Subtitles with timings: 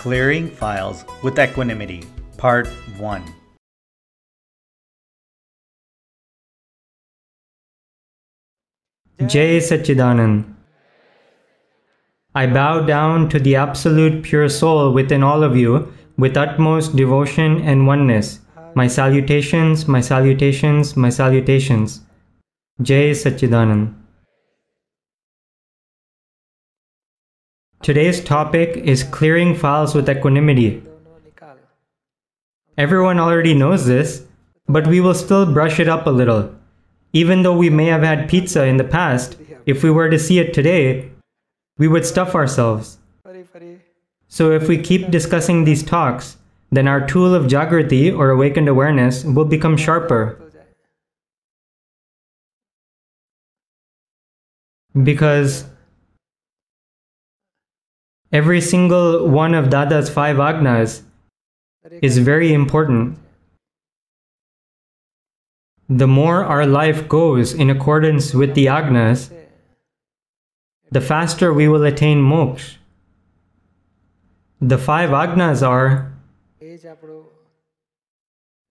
[0.00, 2.02] Clearing Files with Equanimity,
[2.38, 3.22] Part 1.
[9.26, 10.54] Jai Satchidanand.
[12.34, 17.60] I bow down to the absolute pure soul within all of you with utmost devotion
[17.60, 18.40] and oneness.
[18.74, 22.00] My salutations, my salutations, my salutations.
[22.80, 23.99] Jai Satchidanand.
[27.82, 30.82] Today's topic is clearing files with equanimity.
[32.76, 34.26] Everyone already knows this,
[34.68, 36.54] but we will still brush it up a little.
[37.14, 40.38] Even though we may have had pizza in the past, if we were to see
[40.38, 41.10] it today,
[41.78, 42.98] we would stuff ourselves.
[44.28, 46.36] So if we keep discussing these talks,
[46.70, 50.38] then our tool of Jagrati or awakened awareness will become sharper.
[55.02, 55.64] Because
[58.32, 61.02] every single one of Dada's five agnas
[62.02, 63.18] is very important.
[65.88, 69.30] The more our life goes in accordance with the agnas,
[70.92, 72.76] the faster we will attain moksha.
[74.60, 76.12] The five agnas are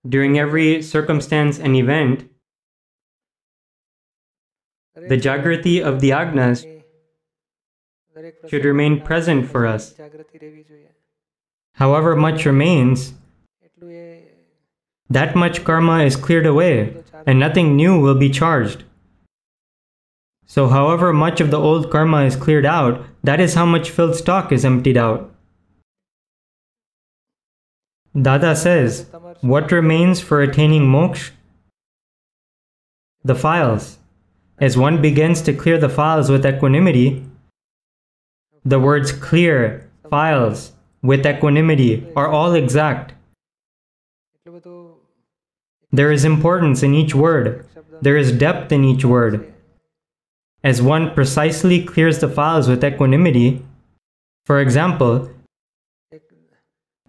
[0.08, 2.30] during every circumstance and event,
[4.96, 6.79] the jagrati of the agnas
[8.48, 9.96] should remain present for us.
[11.74, 13.14] However much remains,
[15.10, 18.84] that much karma is cleared away and nothing new will be charged.
[20.46, 24.16] So, however much of the old karma is cleared out, that is how much filled
[24.16, 25.32] stock is emptied out.
[28.20, 29.06] Dada says,
[29.42, 31.32] What remains for attaining moksha?
[33.24, 34.00] The files.
[34.58, 37.29] As one begins to clear the files with equanimity,
[38.66, 43.14] the words clear, files, with equanimity are all exact.
[45.92, 47.66] There is importance in each word,
[48.02, 49.54] there is depth in each word.
[50.64, 53.66] As one precisely clears the files with equanimity,
[54.46, 55.30] for example,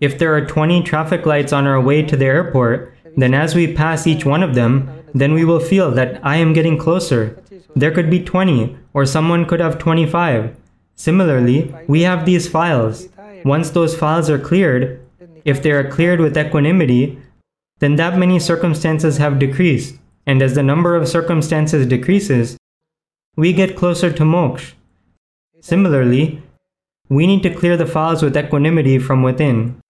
[0.00, 3.74] if there are 20 traffic lights on our way to the airport, then as we
[3.74, 7.42] pass each one of them, then we will feel that I am getting closer.
[7.74, 10.56] There could be 20, or someone could have 25.
[10.96, 13.08] Similarly, we have these files.
[13.44, 15.00] Once those files are cleared,
[15.44, 17.18] if they are cleared with equanimity,
[17.78, 19.96] then that many circumstances have decreased.
[20.26, 22.56] And as the number of circumstances decreases,
[23.36, 24.74] we get closer to moksha.
[25.60, 26.42] Similarly,
[27.08, 29.80] we need to clear the files with equanimity from within.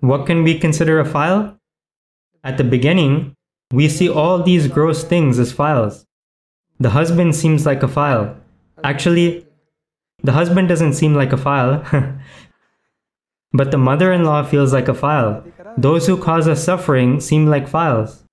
[0.00, 1.56] What can we consider a file?
[2.42, 3.34] At the beginning,
[3.72, 6.04] we see all these gross things as files.
[6.80, 8.36] The husband seems like a file.
[8.82, 9.46] Actually,
[10.22, 11.84] the husband doesn't seem like a file.
[13.52, 15.44] but the mother in law feels like a file.
[15.76, 18.24] Those who cause us suffering seem like files.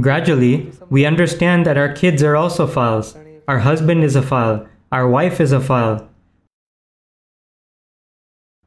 [0.00, 3.16] Gradually, we understand that our kids are also files.
[3.48, 4.66] Our husband is a file.
[4.92, 6.08] Our wife is a file.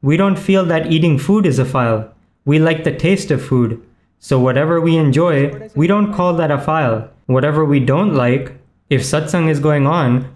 [0.02, 2.12] We don't feel that eating food is a file.
[2.46, 3.84] We like the taste of food.
[4.20, 7.10] So whatever we enjoy, we don't call that a file.
[7.28, 8.59] Whatever we don't like,
[8.90, 10.34] if satsang is going on,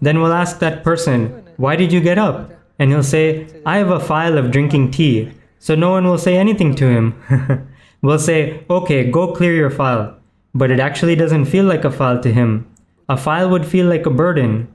[0.00, 2.50] then we'll ask that person, Why did you get up?
[2.78, 5.30] And he'll say, I have a file of drinking tea.
[5.58, 7.68] So no one will say anything to him.
[8.02, 10.16] we'll say, Okay, go clear your file.
[10.54, 12.66] But it actually doesn't feel like a file to him.
[13.08, 14.74] A file would feel like a burden.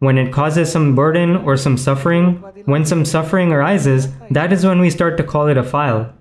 [0.00, 4.80] When it causes some burden or some suffering, when some suffering arises, that is when
[4.80, 6.12] we start to call it a file.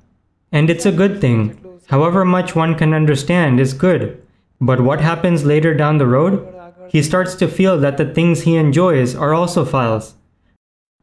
[0.51, 1.57] And it's a good thing.
[1.87, 4.21] However much one can understand is good.
[4.61, 6.47] But what happens later down the road?
[6.89, 10.15] He starts to feel that the things he enjoys are also files.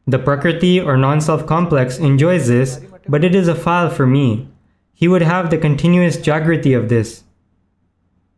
[0.05, 4.47] The Prakriti or non self complex enjoys this, but it is a file for me.
[4.93, 7.23] He would have the continuous jagrati of this.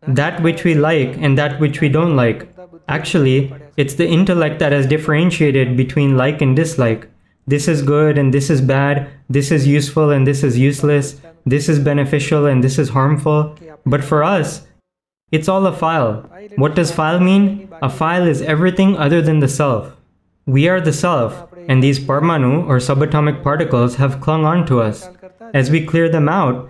[0.08, 2.50] That which we like and that which we don't like,
[2.90, 7.08] Actually, it's the intellect that has differentiated between like and dislike.
[7.46, 11.70] This is good and this is bad, this is useful and this is useless, this
[11.70, 13.56] is beneficial and this is harmful.
[13.86, 14.66] But for us,
[15.32, 16.30] it's all a file.
[16.56, 17.70] What does file mean?
[17.82, 19.96] A file is everything other than the self.
[20.46, 25.08] We are the self, and these parmanu or subatomic particles have clung on to us.
[25.54, 26.70] As we clear them out,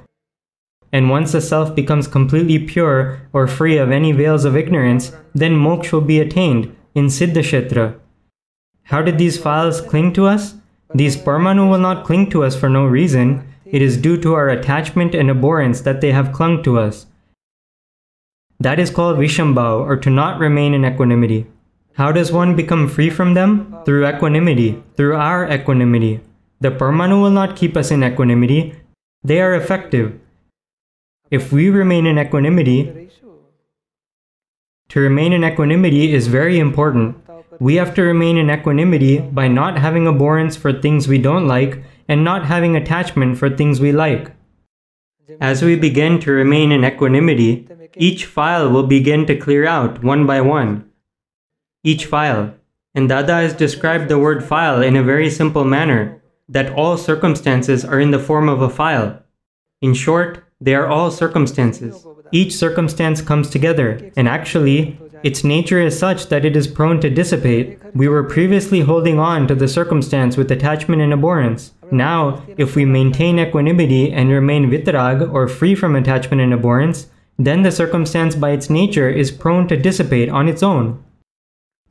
[0.91, 5.55] and once the self becomes completely pure or free of any veils of ignorance, then
[5.55, 7.97] moksha will be attained in Siddhakshetra.
[8.83, 10.55] How did these files cling to us?
[10.95, 13.47] These parmanu will not cling to us for no reason.
[13.65, 17.05] It is due to our attachment and abhorrence that they have clung to us.
[18.59, 21.47] That is called vishambhav, or to not remain in equanimity.
[21.93, 23.75] How does one become free from them?
[23.85, 26.21] Through equanimity, through our equanimity.
[26.61, 28.75] The Parmanu will not keep us in equanimity,
[29.23, 30.19] they are effective.
[31.31, 33.09] If we remain in equanimity,
[34.89, 37.17] to remain in equanimity is very important.
[37.59, 41.83] We have to remain in equanimity by not having abhorrence for things we don't like
[42.07, 44.31] and not having attachment for things we like.
[45.39, 50.25] As we begin to remain in equanimity, each file will begin to clear out one
[50.25, 50.89] by one.
[51.83, 52.53] Each file.
[52.95, 57.85] And Dada has described the word file in a very simple manner that all circumstances
[57.85, 59.21] are in the form of a file.
[59.81, 62.05] In short, they are all circumstances.
[62.31, 67.09] Each circumstance comes together, and actually, its nature is such that it is prone to
[67.09, 67.79] dissipate.
[67.93, 71.73] We were previously holding on to the circumstance with attachment and abhorrence.
[71.91, 77.07] Now, if we maintain equanimity and remain vitarag or free from attachment and abhorrence,
[77.37, 81.03] then the circumstance by its nature is prone to dissipate on its own.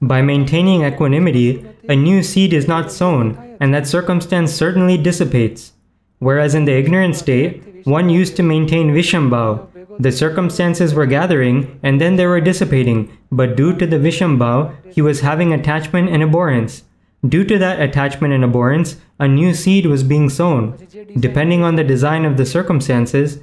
[0.00, 5.72] By maintaining equanimity, a new seed is not sown, and that circumstance certainly dissipates.
[6.20, 9.66] Whereas in the ignorant state, one used to maintain Vishambhav.
[10.00, 15.02] The circumstances were gathering and then they were dissipating, but due to the Vishambhav, he
[15.02, 16.84] was having attachment and abhorrence.
[17.26, 20.78] Due to that attachment and abhorrence, a new seed was being sown.
[21.18, 23.40] Depending on the design of the circumstances,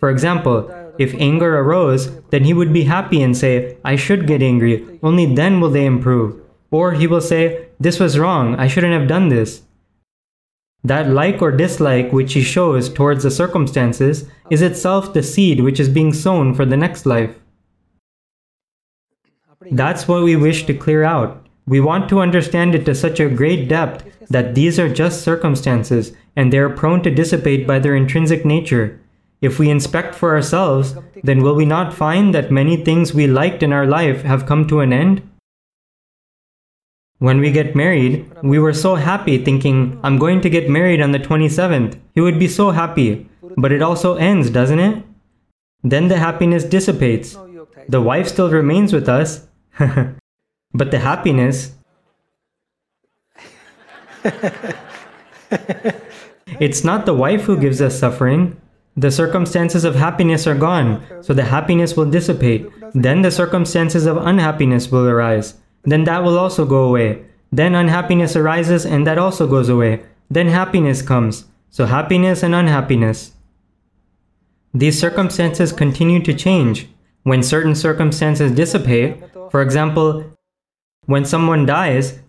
[0.00, 4.42] for example, if anger arose, then he would be happy and say, I should get
[4.42, 6.40] angry, only then will they improve.
[6.70, 9.62] Or he will say, This was wrong, I shouldn't have done this.
[10.82, 15.78] That like or dislike which he shows towards the circumstances is itself the seed which
[15.78, 17.38] is being sown for the next life.
[19.70, 21.46] That's what we wish to clear out.
[21.66, 26.12] We want to understand it to such a great depth that these are just circumstances
[26.36, 29.00] and they are prone to dissipate by their intrinsic nature.
[29.40, 33.62] If we inspect for ourselves, then will we not find that many things we liked
[33.62, 35.22] in our life have come to an end?
[37.18, 41.12] When we get married, we were so happy thinking, I'm going to get married on
[41.12, 41.98] the 27th.
[42.14, 43.28] He would be so happy.
[43.56, 45.04] But it also ends, doesn't it?
[45.82, 47.36] Then the happiness dissipates.
[47.88, 49.46] The wife still remains with us,
[50.72, 51.72] but the happiness.
[56.60, 58.60] it's not the wife who gives us suffering.
[58.96, 62.68] The circumstances of happiness are gone, so the happiness will dissipate.
[62.92, 67.24] Then the circumstances of unhappiness will arise then that will also go away.
[67.52, 70.02] Then unhappiness arises and that also goes away.
[70.30, 71.44] Then happiness comes.
[71.70, 73.32] So happiness and unhappiness.
[74.74, 76.88] These circumstances continue to change.
[77.24, 80.24] When certain circumstances dissipate, for example,
[81.06, 82.20] when someone dies,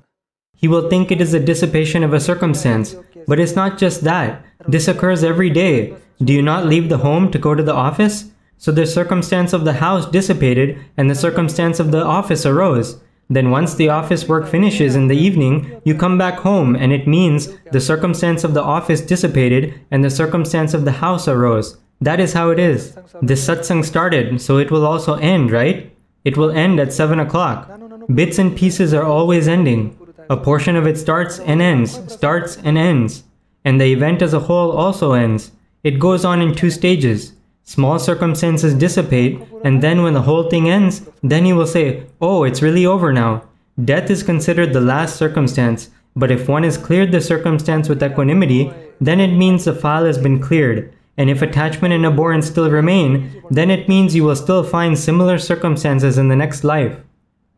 [0.56, 2.96] he will think it is a dissipation of a circumstance.
[3.28, 4.44] But it's not just that.
[4.68, 5.94] This occurs every day.
[6.24, 8.32] Do you not leave the home to go to the office?
[8.58, 13.00] So the circumstance of the house dissipated and the circumstance of the office arose.
[13.30, 17.08] Then once the office work finishes in the evening, you come back home and it
[17.08, 21.78] means the circumstance of the office dissipated and the circumstance of the house arose.
[22.02, 22.96] That is how it is.
[23.22, 25.96] This satsang started, so it will also end, right?
[26.24, 27.68] It will end at 7 o'clock.
[28.16, 29.96] Bits and pieces are always ending.
[30.30, 33.24] A portion of it starts and ends, starts and ends.
[33.64, 35.52] And the event as a whole also ends.
[35.84, 37.34] It goes on in two stages.
[37.64, 42.44] Small circumstances dissipate, and then when the whole thing ends, then you will say, Oh,
[42.44, 43.44] it's really over now.
[43.86, 48.74] Death is considered the last circumstance, but if one has cleared the circumstance with equanimity,
[49.00, 50.92] then it means the file has been cleared.
[51.18, 55.38] And if attachment and abhorrence still remain, then it means you will still find similar
[55.38, 56.98] circumstances in the next life.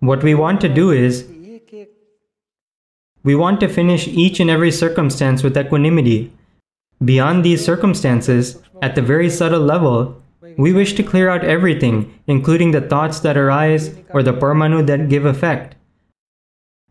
[0.03, 1.25] What we want to do is,
[3.23, 6.33] we want to finish each and every circumstance with equanimity.
[7.05, 10.21] Beyond these circumstances, at the very subtle level,
[10.57, 15.07] we wish to clear out everything, including the thoughts that arise or the parmanu that
[15.07, 15.77] give effect.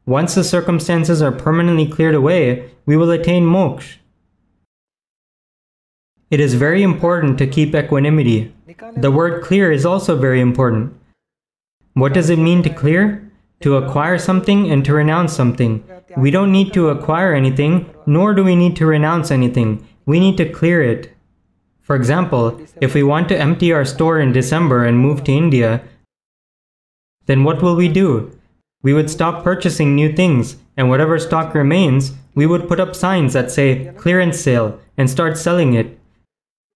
[0.07, 3.97] Once the circumstances are permanently cleared away, we will attain moksha.
[6.31, 8.55] It is very important to keep equanimity.
[8.97, 10.95] The word clear is also very important.
[11.95, 13.31] What does it mean to clear?
[13.61, 15.85] To acquire something and to renounce something.
[16.17, 20.37] We don't need to acquire anything, nor do we need to renounce anything we need
[20.37, 21.13] to clear it.
[21.81, 25.83] For example, if we want to empty our store in December and move to India,
[27.27, 28.37] then what will we do?
[28.83, 33.33] We would stop purchasing new things, and whatever stock remains, we would put up signs
[33.35, 35.99] that say clearance sale and start selling it.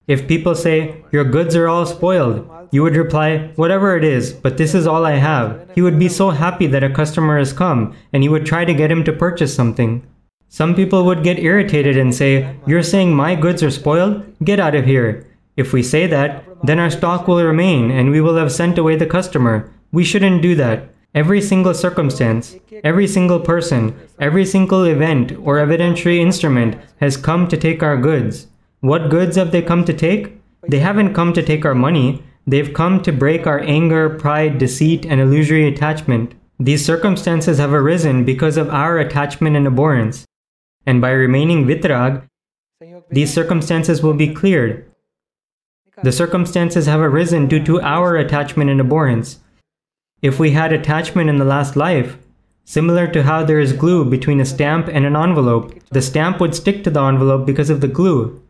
[0.06, 4.56] If people say, Your goods are all spoiled, you would reply, Whatever it is, but
[4.56, 5.68] this is all I have.
[5.75, 8.75] He would be so happy that a customer has come, and you would try to
[8.75, 10.06] get him to purchase something.
[10.48, 14.25] Some people would get irritated and say, You're saying my goods are spoiled?
[14.44, 15.26] Get out of here.
[15.56, 18.96] If we say that, then our stock will remain and we will have sent away
[18.96, 19.72] the customer.
[19.90, 20.88] We shouldn't do that.
[21.14, 27.56] Every single circumstance, every single person, every single event or evidentiary instrument has come to
[27.56, 28.48] take our goods.
[28.87, 30.38] What goods have they come to take?
[30.69, 35.05] They haven't come to take our money, they've come to break our anger, pride, deceit,
[35.05, 36.35] and illusory attachment.
[36.61, 40.25] These circumstances have arisen because of our attachment and abhorrence.
[40.87, 42.28] And by remaining vitrag,
[43.11, 44.88] these circumstances will be cleared.
[46.05, 49.40] The circumstances have arisen due to our attachment and abhorrence.
[50.23, 52.19] If we had attachment in the last life,
[52.64, 56.55] similar to how there is glue between a stamp and an envelope, the stamp would
[56.55, 58.40] stick to the envelope because of the glue.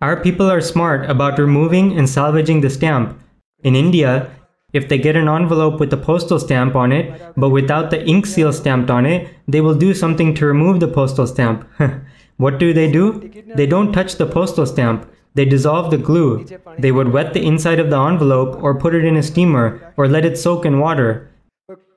[0.00, 3.20] Our people are smart about removing and salvaging the stamp.
[3.62, 4.30] In India,
[4.72, 8.24] if they get an envelope with a postal stamp on it, but without the ink
[8.24, 11.68] seal stamped on it, they will do something to remove the postal stamp.
[12.38, 13.30] what do they do?
[13.54, 15.06] They don't touch the postal stamp.
[15.34, 16.46] They dissolve the glue.
[16.78, 20.08] They would wet the inside of the envelope or put it in a steamer or
[20.08, 21.30] let it soak in water.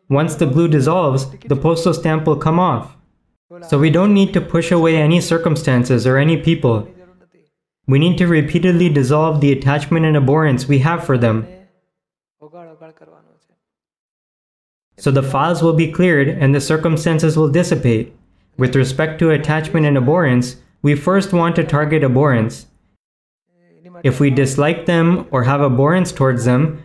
[0.10, 2.98] Once the glue dissolves, the postal stamp will come off.
[3.70, 6.90] So we don't need to push away any circumstances or any people.
[7.86, 11.46] We need to repeatedly dissolve the attachment and abhorrence we have for them.
[14.98, 18.16] So the files will be cleared and the circumstances will dissipate.
[18.58, 22.68] With respect to attachment and abhorrence, we first want to target abhorrence.
[24.04, 26.84] If we dislike them or have abhorrence towards them,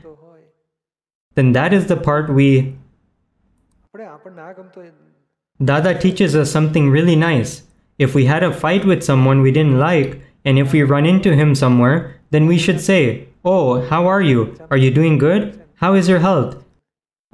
[1.35, 2.77] then that is the part we.
[5.65, 7.63] Dada teaches us something really nice.
[7.99, 11.37] If we had a fight with someone we didn't like, and if we run into
[11.37, 14.57] him somewhere, then we should say, Oh, how are you?
[14.71, 15.63] Are you doing good?
[15.75, 16.65] How is your health?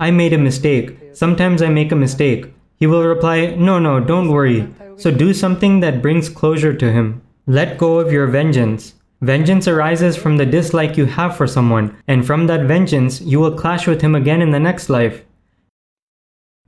[0.01, 0.99] I made a mistake.
[1.13, 2.53] Sometimes I make a mistake.
[2.77, 4.67] He will reply, No, no, don't worry.
[4.97, 7.23] So do something that brings closure to him.
[7.47, 8.95] Let go of your vengeance.
[9.21, 13.57] Vengeance arises from the dislike you have for someone, and from that vengeance, you will
[13.57, 15.23] clash with him again in the next life.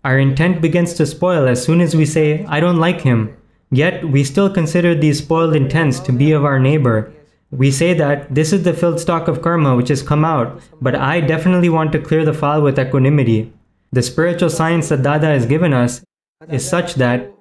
[0.05, 3.37] Our intent begins to spoil as soon as we say, I don't like him.
[3.71, 7.13] Yet, we still consider these spoiled intents to be of our neighbor.
[7.51, 10.95] We say that this is the filled stock of karma which has come out, but
[10.95, 13.53] I definitely want to clear the file with equanimity.
[13.93, 16.03] The spiritual science that Dada has given us
[16.49, 17.33] is such that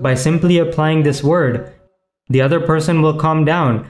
[0.00, 1.72] by simply applying this word,
[2.28, 3.86] the other person will calm down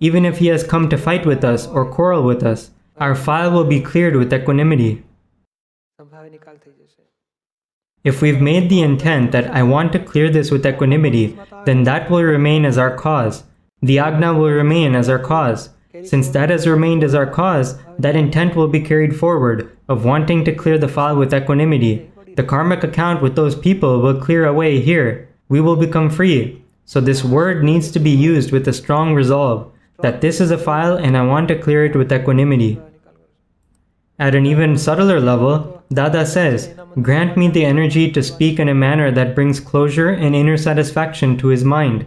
[0.00, 3.50] even if he has come to fight with us or quarrel with us, our file
[3.50, 5.02] will be cleared with equanimity.
[8.04, 12.10] If we've made the intent that I want to clear this with equanimity, then that
[12.10, 13.44] will remain as our cause.
[13.82, 15.70] The agna will remain as our cause.
[16.04, 20.44] Since that has remained as our cause, that intent will be carried forward of wanting
[20.44, 22.10] to clear the file with equanimity.
[22.36, 25.28] The karmic account with those people will clear away here.
[25.48, 26.62] We will become free.
[26.84, 30.58] So this word needs to be used with a strong resolve that this is a
[30.58, 32.80] file and I want to clear it with equanimity.
[34.18, 38.74] At an even subtler level, Dada says, Grant me the energy to speak in a
[38.74, 42.06] manner that brings closure and inner satisfaction to his mind.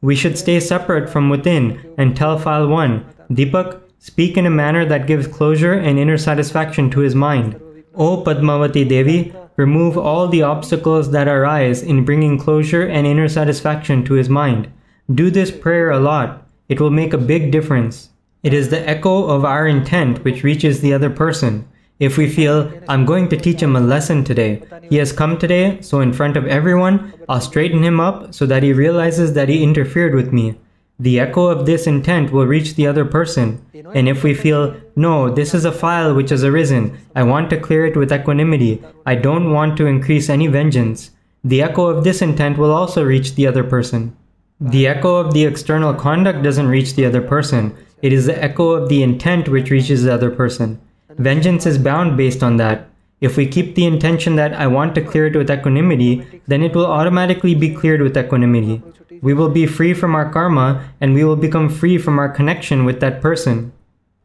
[0.00, 4.84] We should stay separate from within and tell file 1, Deepak, speak in a manner
[4.84, 7.60] that gives closure and inner satisfaction to his mind.
[7.94, 14.04] O Padmavati Devi, remove all the obstacles that arise in bringing closure and inner satisfaction
[14.04, 14.70] to his mind.
[15.14, 16.46] Do this prayer a lot.
[16.68, 18.10] It will make a big difference.
[18.42, 21.66] It is the echo of our intent which reaches the other person.
[22.02, 25.80] If we feel, I'm going to teach him a lesson today, he has come today,
[25.82, 29.62] so in front of everyone, I'll straighten him up so that he realizes that he
[29.62, 30.58] interfered with me.
[30.98, 33.64] The echo of this intent will reach the other person.
[33.94, 37.60] And if we feel, no, this is a file which has arisen, I want to
[37.60, 41.12] clear it with equanimity, I don't want to increase any vengeance,
[41.44, 44.16] the echo of this intent will also reach the other person.
[44.60, 48.70] The echo of the external conduct doesn't reach the other person, it is the echo
[48.70, 50.80] of the intent which reaches the other person.
[51.18, 52.88] Vengeance is bound based on that.
[53.20, 56.74] If we keep the intention that I want to clear it with equanimity, then it
[56.74, 58.82] will automatically be cleared with equanimity.
[59.20, 62.84] We will be free from our karma and we will become free from our connection
[62.84, 63.72] with that person.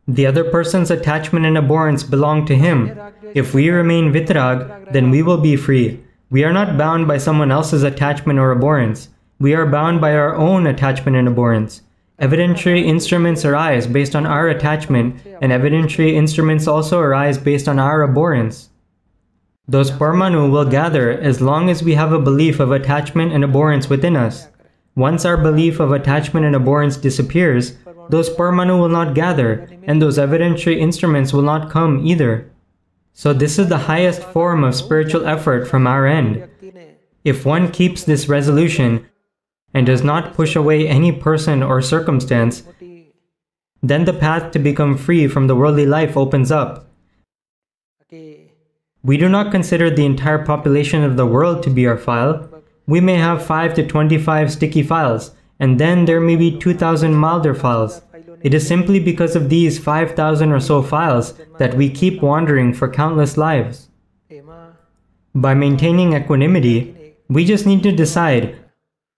[0.08, 2.98] The other person's attachment and abhorrence belong to him.
[3.36, 6.00] If we remain vitrag, then we will be free.
[6.30, 9.10] We are not bound by someone else's attachment or abhorrence.
[9.40, 11.82] We are bound by our own attachment and abhorrence.
[12.20, 18.02] Evidentiary instruments arise based on our attachment, and evidentiary instruments also arise based on our
[18.02, 18.70] abhorrence.
[19.68, 23.88] Those parmanu will gather as long as we have a belief of attachment and abhorrence
[23.88, 24.48] within us.
[24.96, 27.78] Once our belief of attachment and abhorrence disappears,
[28.10, 32.50] those parmanu will not gather, and those evidentiary instruments will not come either.
[33.14, 36.50] So this is the highest form of spiritual effort from our end.
[37.24, 39.06] If one keeps this resolution
[39.78, 42.64] and does not push away any person or circumstance,
[43.84, 46.88] then the path to become free from the worldly life opens up.
[49.04, 52.50] We do not consider the entire population of the world to be our file.
[52.88, 57.54] We may have 5 to 25 sticky files, and then there may be 2000 milder
[57.54, 58.02] files.
[58.42, 62.90] It is simply because of these 5000 or so files that we keep wandering for
[62.90, 63.90] countless lives.
[65.36, 68.58] By maintaining equanimity, we just need to decide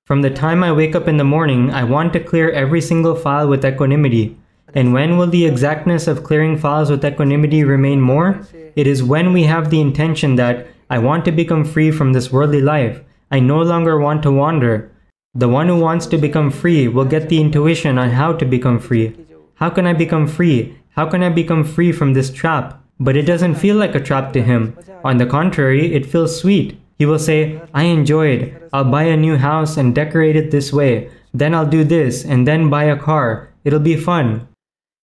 [0.10, 3.13] from the time I wake up in the morning, I want to clear every single
[3.13, 4.36] file with equanimity.
[4.74, 8.42] And when will the exactness of clearing files with equanimity remain more?
[8.75, 12.32] It is when we have the intention that I want to become free from this
[12.32, 13.04] worldly life.
[13.30, 14.92] I no longer want to wander.
[15.36, 18.80] The one who wants to become free will get the intuition on how to become
[18.80, 19.16] free.
[19.58, 20.75] How can I become free?
[20.96, 22.84] How can I become free from this trap?
[23.00, 24.75] But it doesn't feel like a trap to him.
[25.04, 26.80] On the contrary, it feels sweet.
[27.00, 28.70] He will say, I enjoyed.
[28.74, 31.10] I'll buy a new house and decorate it this way.
[31.34, 33.50] Then I'll do this and then buy a car.
[33.63, 34.48] It'll be fun.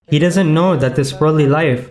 [0.08, 1.90] He doesn't know that this worldly life,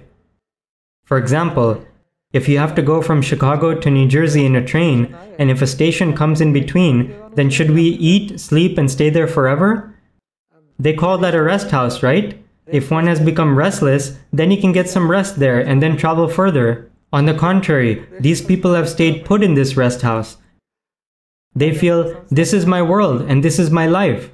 [1.05, 1.85] for example,
[2.33, 5.63] if you have to go from Chicago to New Jersey in a train, and if
[5.63, 9.95] a station comes in between, then should we eat, sleep, and stay there forever?
[10.79, 12.43] They call that a rest house, right?
[12.67, 16.27] If one has become restless, then he can get some rest there and then travel
[16.29, 16.91] further.
[17.15, 20.37] On the contrary, these people have stayed put in this rest house.
[21.55, 24.31] They feel, this is my world and this is my life.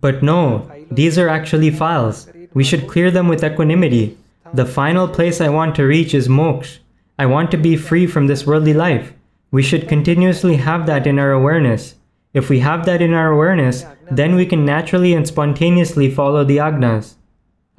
[0.00, 2.28] But no, these are actually files.
[2.54, 4.18] We should clear them with equanimity.
[4.52, 6.78] The final place I want to reach is moksha.
[7.20, 9.12] I want to be free from this worldly life.
[9.52, 11.94] We should continuously have that in our awareness.
[12.34, 16.56] If we have that in our awareness, then we can naturally and spontaneously follow the
[16.56, 17.14] agnas.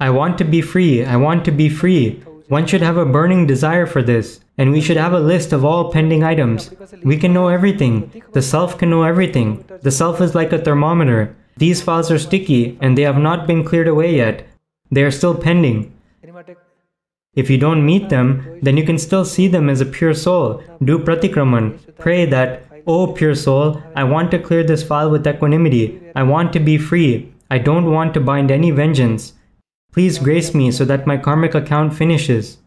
[0.00, 2.22] I want to be free, I want to be free.
[2.50, 5.64] One should have a burning desire for this, and we should have a list of
[5.64, 6.72] all pending items.
[7.04, 8.10] We can know everything.
[8.32, 9.64] The self can know everything.
[9.82, 11.36] The self is like a thermometer.
[11.58, 14.44] These files are sticky, and they have not been cleared away yet.
[14.90, 15.92] They are still pending.
[17.36, 20.60] If you don't meet them, then you can still see them as a pure soul.
[20.82, 21.78] Do pratikraman.
[21.98, 26.00] Pray that, O oh, pure soul, I want to clear this file with equanimity.
[26.16, 27.32] I want to be free.
[27.48, 29.34] I don't want to bind any vengeance.
[29.92, 32.58] Please grace me so that my karmic account finishes.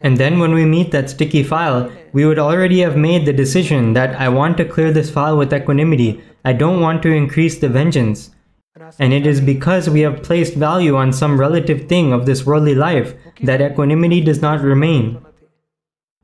[0.00, 3.92] And then when we meet that sticky file, we would already have made the decision
[3.92, 6.20] that I want to clear this file with equanimity.
[6.44, 8.30] I don't want to increase the vengeance.
[8.98, 12.74] And it is because we have placed value on some relative thing of this worldly
[12.74, 15.24] life that equanimity does not remain.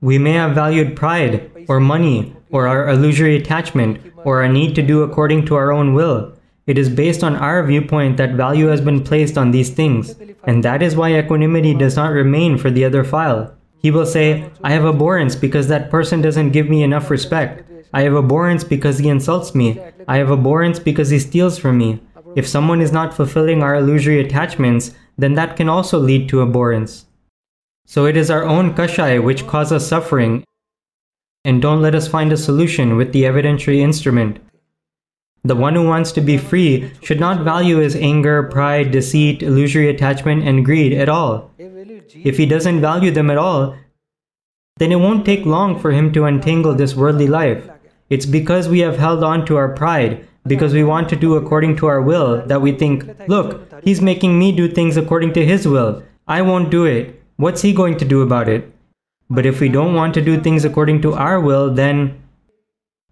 [0.00, 4.82] We may have valued pride, or money, or our illusory attachment, or our need to
[4.82, 6.37] do according to our own will.
[6.68, 10.62] It is based on our viewpoint that value has been placed on these things, and
[10.62, 13.56] that is why equanimity does not remain for the other file.
[13.78, 17.64] He will say, I have abhorrence because that person doesn't give me enough respect.
[17.94, 19.80] I have abhorrence because he insults me.
[20.06, 22.00] I have abhorrence because he steals from me.
[22.36, 27.06] If someone is not fulfilling our illusory attachments, then that can also lead to abhorrence.
[27.86, 30.44] So it is our own kashaya which causes suffering,
[31.46, 34.38] and don't let us find a solution with the evidentiary instrument.
[35.44, 39.88] The one who wants to be free should not value his anger, pride, deceit, illusory
[39.88, 41.50] attachment, and greed at all.
[41.58, 43.76] If he doesn't value them at all,
[44.78, 47.68] then it won't take long for him to untangle this worldly life.
[48.10, 51.76] It's because we have held on to our pride, because we want to do according
[51.76, 55.68] to our will, that we think, look, he's making me do things according to his
[55.68, 56.02] will.
[56.26, 57.22] I won't do it.
[57.36, 58.72] What's he going to do about it?
[59.30, 62.20] But if we don't want to do things according to our will, then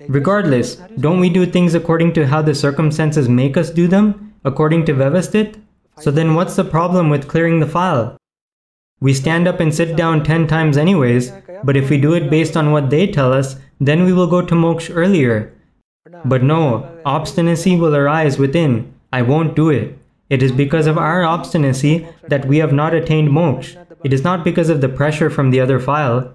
[0.08, 4.84] Regardless, don't we do things according to how the circumstances make us do them, according
[4.84, 5.58] to Vyavasthit?
[6.00, 8.18] So then what's the problem with clearing the file?
[9.00, 11.32] We stand up and sit down 10 times anyways,
[11.64, 14.42] but if we do it based on what they tell us, then we will go
[14.42, 15.54] to moksha earlier.
[16.26, 18.92] But no, obstinacy will arise within.
[19.14, 19.98] I won't do it.
[20.28, 23.86] It is because of our obstinacy that we have not attained moksha.
[24.04, 26.34] It is not because of the pressure from the other file.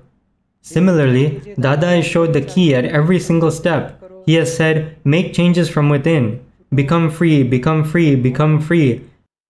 [0.62, 4.02] Similarly, Dada showed the key at every single step.
[4.26, 6.46] He has said, make changes from within.
[6.74, 9.02] Become free, become free, become free.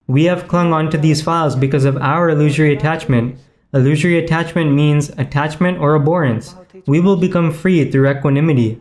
[0.06, 3.38] We have clung onto these files because of our illusory attachment.
[3.74, 6.54] Illusory attachment means attachment or abhorrence.
[6.86, 8.80] We will become free through equanimity.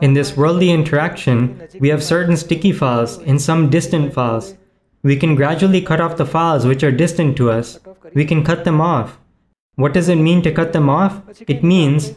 [0.00, 4.54] In this worldly interaction, we have certain sticky files and some distant files.
[5.02, 7.78] We can gradually cut off the files which are distant to us.
[8.14, 9.18] We can cut them off.
[9.76, 11.22] What does it mean to cut them off?
[11.46, 12.14] It means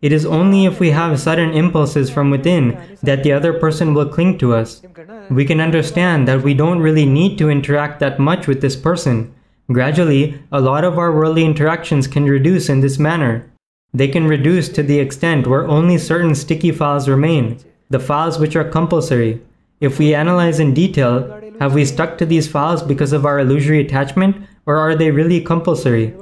[0.00, 4.08] it is only if we have sudden impulses from within that the other person will
[4.08, 4.80] cling to us.
[5.28, 9.34] We can understand that we don't really need to interact that much with this person.
[9.70, 13.44] Gradually, a lot of our worldly interactions can reduce in this manner.
[13.92, 17.58] They can reduce to the extent where only certain sticky files remain,
[17.90, 19.42] the files which are compulsory.
[19.80, 23.80] If we analyze in detail, Have we stuck to these files because of our illusory
[23.80, 26.14] attachment, or are they really compulsory?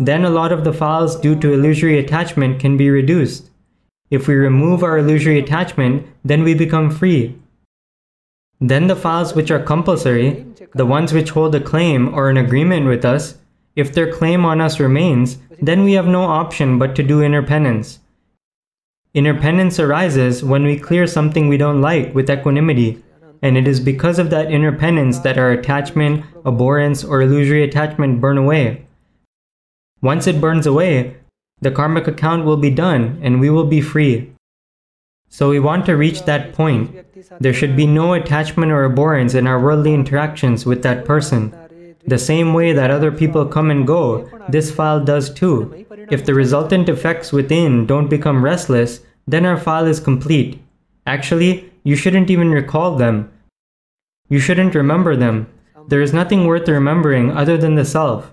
[0.00, 3.50] Then a lot of the files due to illusory attachment can be reduced.
[4.10, 7.36] If we remove our illusory attachment, then we become free.
[8.58, 12.86] Then the files which are compulsory, the ones which hold a claim or an agreement
[12.86, 13.36] with us,
[13.74, 17.42] if their claim on us remains, then we have no option but to do inner
[17.42, 17.98] penance.
[19.12, 23.02] Inner penance arises when we clear something we don't like with equanimity,
[23.46, 28.20] and it is because of that inner penance that our attachment, abhorrence, or illusory attachment
[28.20, 28.84] burn away.
[30.02, 31.16] Once it burns away,
[31.60, 34.32] the karmic account will be done and we will be free.
[35.28, 36.94] So we want to reach that point.
[37.40, 41.54] There should be no attachment or abhorrence in our worldly interactions with that person.
[42.06, 45.86] The same way that other people come and go, this file does too.
[46.10, 50.60] If the resultant effects within don't become restless, then our file is complete.
[51.06, 53.30] Actually, you shouldn't even recall them.
[54.28, 55.46] You shouldn't remember them.
[55.88, 58.32] There is nothing worth remembering other than the self.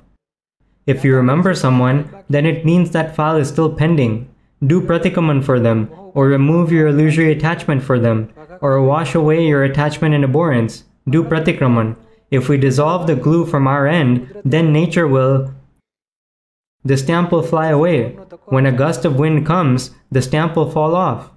[0.88, 4.28] If you remember someone, then it means that file is still pending.
[4.66, 9.64] Do pratikraman for them, or remove your illusory attachment for them, or wash away your
[9.64, 10.84] attachment and abhorrence.
[11.10, 11.96] Do pratikraman.
[12.32, 15.54] If we dissolve the glue from our end, then nature will.
[16.84, 18.18] The stamp will fly away.
[18.46, 21.30] When a gust of wind comes, the stamp will fall off.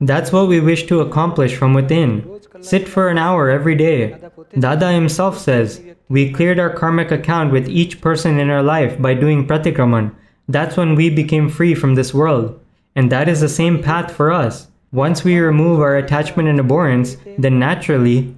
[0.00, 2.35] That's what we wish to accomplish from within.
[2.60, 4.16] Sit for an hour every day.
[4.58, 9.14] Dada himself says, We cleared our karmic account with each person in our life by
[9.14, 10.14] doing pratikraman.
[10.48, 12.58] That's when we became free from this world.
[12.94, 14.68] And that is the same path for us.
[14.92, 18.34] Once we remove our attachment and abhorrence, then naturally,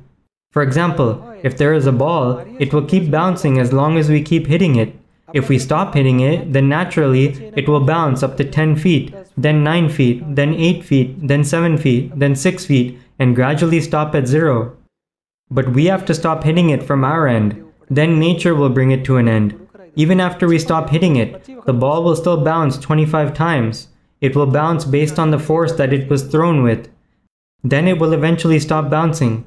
[0.50, 4.22] for example, if there is a ball, it will keep bouncing as long as we
[4.22, 4.94] keep hitting it.
[5.34, 9.62] If we stop hitting it, then naturally it will bounce up to 10 feet, then
[9.62, 14.26] 9 feet, then 8 feet, then 7 feet, then 6 feet, and gradually stop at
[14.26, 14.76] zero.
[15.50, 17.64] But we have to stop hitting it from our end.
[17.90, 19.68] Then nature will bring it to an end.
[19.96, 23.88] Even after we stop hitting it, the ball will still bounce 25 times.
[24.20, 26.88] It will bounce based on the force that it was thrown with.
[27.64, 29.44] Then it will eventually stop bouncing.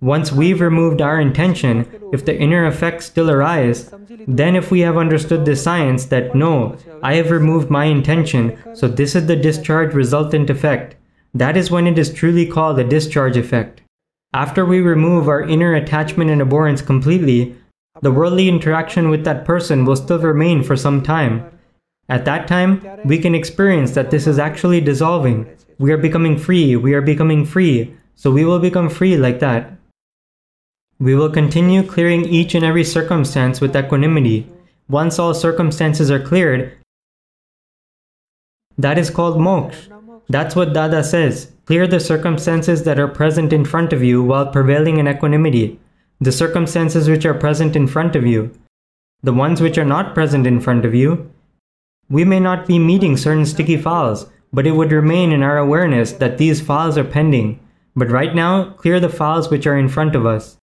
[0.00, 3.92] Once we've removed our intention, if the inner effects still arise,
[4.28, 8.86] then if we have understood the science that no, I have removed my intention, so
[8.86, 10.94] this is the discharge resultant effect,
[11.34, 13.80] that is when it is truly called a discharge effect.
[14.34, 17.56] After we remove our inner attachment and abhorrence completely,
[18.02, 21.50] the worldly interaction with that person will still remain for some time.
[22.08, 25.46] At that time, we can experience that this is actually dissolving.
[25.78, 29.72] We are becoming free, we are becoming free, so we will become free like that.
[30.98, 34.46] We will continue clearing each and every circumstance with equanimity.
[34.88, 36.72] Once all circumstances are cleared,
[38.78, 39.92] that is called moksha.
[40.28, 41.52] That's what Dada says.
[41.64, 45.78] Clear the circumstances that are present in front of you while prevailing in equanimity.
[46.20, 48.50] The circumstances which are present in front of you.
[49.22, 51.30] The ones which are not present in front of you.
[52.10, 56.12] We may not be meeting certain sticky files, but it would remain in our awareness
[56.12, 57.60] that these files are pending.
[57.96, 60.56] But right now, clear the files which are in front of us.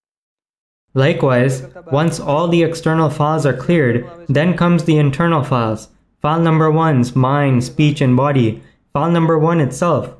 [0.94, 5.90] Likewise, once all the external files are cleared, then comes the internal files.
[6.22, 8.64] File number one's mind, speech, and body.
[8.96, 10.16] File number one itself.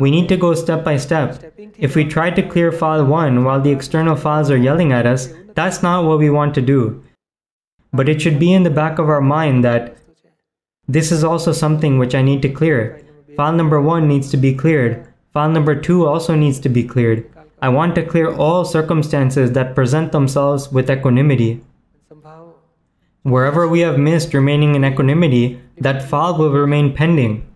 [0.00, 1.40] We need to go step by step.
[1.78, 5.28] If we try to clear file 1 while the external files are yelling at us,
[5.54, 7.04] that's not what we want to do.
[7.92, 9.96] But it should be in the back of our mind that
[10.88, 13.00] this is also something which I need to clear.
[13.36, 15.06] File number 1 needs to be cleared.
[15.32, 17.30] File number 2 also needs to be cleared.
[17.62, 21.62] I want to clear all circumstances that present themselves with equanimity.
[23.22, 27.46] Wherever we have missed remaining in equanimity, that file will remain pending.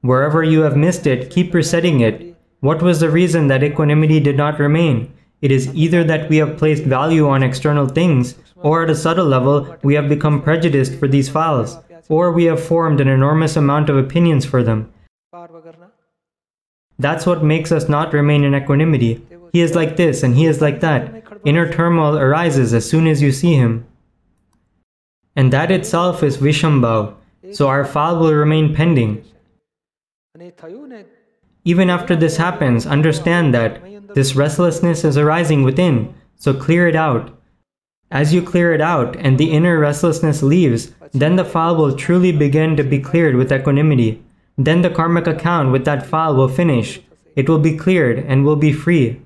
[0.00, 2.36] Wherever you have missed it, keep resetting it.
[2.60, 5.12] What was the reason that equanimity did not remain?
[5.40, 9.26] It is either that we have placed value on external things, or at a subtle
[9.26, 11.76] level, we have become prejudiced for these files,
[12.08, 14.90] or we have formed an enormous amount of opinions for them.
[16.98, 19.26] That's what makes us not remain in equanimity.
[19.52, 21.24] He is like this and he is like that.
[21.44, 23.86] Inner turmoil arises as soon as you see him.
[25.36, 27.14] And that itself is Vishambhav,
[27.52, 29.24] so our file will remain pending.
[31.64, 33.80] Even after this happens, understand that
[34.14, 37.36] this restlessness is arising within, so clear it out.
[38.10, 42.32] As you clear it out and the inner restlessness leaves, then the file will truly
[42.32, 44.22] begin to be cleared with equanimity.
[44.56, 47.00] Then the karmic account with that file will finish.
[47.34, 49.20] It will be cleared and will be free.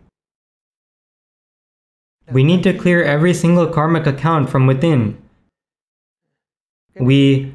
[2.30, 5.20] We need to clear every single karmic account from within.
[6.98, 7.54] We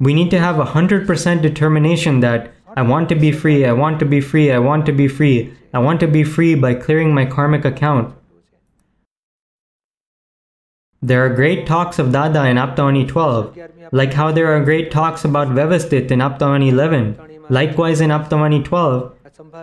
[0.00, 3.98] we need to have a 100% determination that I want to be free, I want
[3.98, 7.12] to be free, I want to be free, I want to be free by clearing
[7.12, 8.14] my karmic account.
[11.02, 13.58] There are great talks of Dada in Aptavani 12,
[13.92, 17.18] like how there are great talks about Vyavasthit in Aptavani 11.
[17.48, 19.14] Likewise in Aptavani 12,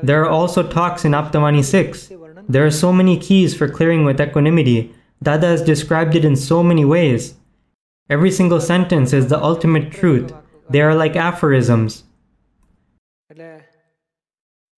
[0.04, 2.12] there are also talks in Aptavani 6.
[2.50, 4.93] There are so many keys for clearing with equanimity.
[5.24, 7.36] Dada has described it in so many ways.
[8.08, 10.32] Every single sentence is the ultimate truth.
[10.70, 12.04] They are like aphorisms.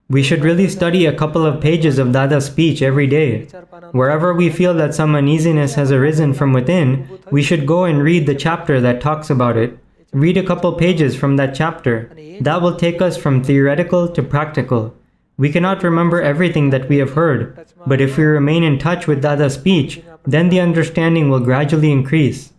[0.09, 3.49] We should really study a couple of pages of Dada's speech every day.
[3.91, 8.25] Wherever we feel that some uneasiness has arisen from within, we should go and read
[8.25, 9.77] the chapter that talks about it.
[10.13, 12.09] Read a couple pages from that chapter.
[12.39, 14.95] That will take us from theoretical to practical.
[15.35, 19.21] We cannot remember everything that we have heard, but if we remain in touch with
[19.21, 22.53] Dada's speech, then the understanding will gradually increase.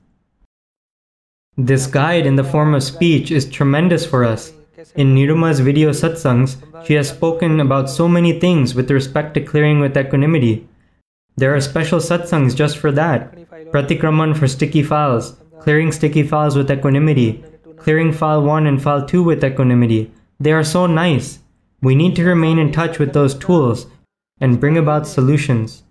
[1.61, 4.53] This guide in the form of speech is tremendous for us.
[4.95, 9.81] In Niruma's video satsangs, she has spoken about so many things with respect to clearing
[9.81, 10.69] with equanimity.
[11.37, 13.35] There are special satsangs just for that.
[13.73, 17.43] Pratikraman for sticky files, clearing sticky files with equanimity,
[17.77, 20.13] clearing file 1 and file 2 with equanimity.
[20.39, 21.41] They are so nice.
[21.83, 23.89] We need to remain in touch with those tools
[24.41, 25.83] and bring about solutions.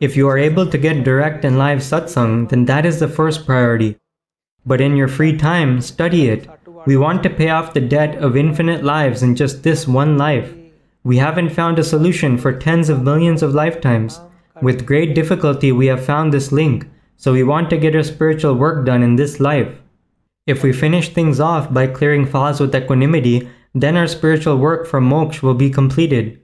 [0.00, 3.44] If you are able to get direct and live satsang, then that is the first
[3.44, 3.96] priority.
[4.64, 6.48] But in your free time, study it.
[6.86, 10.54] We want to pay off the debt of infinite lives in just this one life.
[11.02, 14.20] We haven't found a solution for tens of millions of lifetimes.
[14.62, 18.54] With great difficulty, we have found this link, so we want to get our spiritual
[18.54, 19.80] work done in this life.
[20.46, 25.00] If we finish things off by clearing files with equanimity, then our spiritual work for
[25.00, 26.40] moksha will be completed.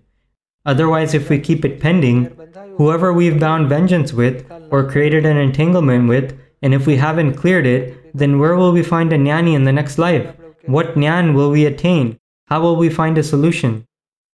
[0.66, 2.30] Otherwise, if we keep it pending,
[2.76, 7.66] whoever we've bound vengeance with or created an entanglement with, and if we haven't cleared
[7.66, 10.34] it, then where will we find a Gnani in the next life?
[10.66, 12.18] What Gnan will we attain?
[12.46, 13.86] How will we find a solution?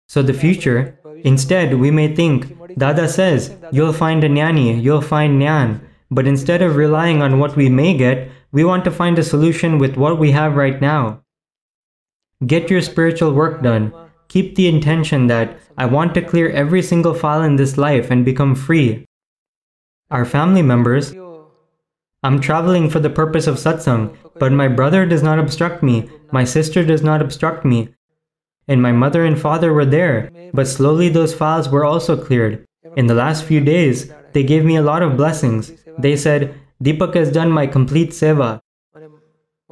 [0.08, 5.38] So the future, instead we may think, Dada says, you'll find a Gnani, you'll find
[5.38, 5.80] Gnan.
[6.10, 9.78] But instead of relying on what we may get, we want to find a solution
[9.78, 11.22] with what we have right now.
[12.46, 13.92] Get your spiritual work done.
[14.28, 18.24] Keep the intention that I want to clear every single file in this life and
[18.24, 19.06] become free.
[20.10, 21.14] Our family members,
[22.22, 26.44] I'm traveling for the purpose of satsang, but my brother does not obstruct me, my
[26.44, 27.88] sister does not obstruct me,
[28.68, 32.66] and my mother and father were there, but slowly those files were also cleared.
[32.96, 35.72] In the last few days, they gave me a lot of blessings.
[35.98, 38.60] They said, Deepak has done my complete seva.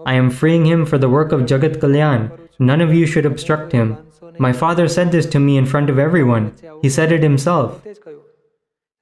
[0.06, 2.30] I am freeing him for the work of Jagat Kalyan.
[2.58, 3.98] None of you should obstruct him.
[4.38, 6.54] My father said this to me in front of everyone.
[6.82, 7.82] He said it himself.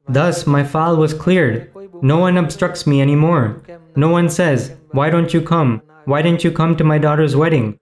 [0.09, 1.71] Thus, my file was cleared.
[2.03, 3.63] No one obstructs me anymore.
[3.97, 5.83] No one says, Why don't you come?
[6.05, 7.79] Why didn't you come to my daughter's wedding?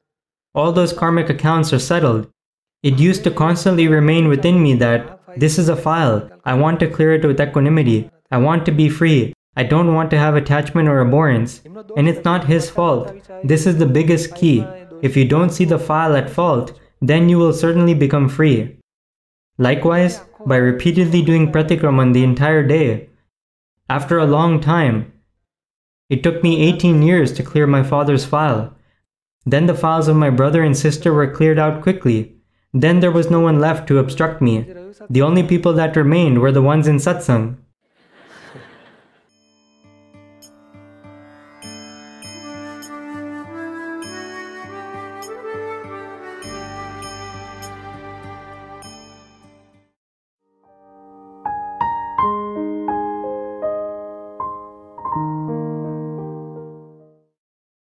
[0.54, 2.30] All those karmic accounts are settled.
[2.82, 6.28] It used to constantly remain within me that this is a file.
[6.44, 8.10] I want to clear it with equanimity.
[8.30, 9.32] I want to be free.
[9.56, 11.62] I don't want to have attachment or abhorrence.
[11.96, 13.12] And it's not his fault.
[13.44, 14.64] This is the biggest key.
[15.02, 18.76] If you don't see the file at fault, then you will certainly become free.
[19.58, 23.08] Likewise, by repeatedly doing pratikraman the entire day,
[23.88, 25.12] after a long time,
[26.08, 28.74] it took me 18 years to clear my father's file.
[29.46, 32.36] Then the files of my brother and sister were cleared out quickly.
[32.72, 34.72] Then there was no one left to obstruct me.
[35.08, 37.56] The only people that remained were the ones in satsang.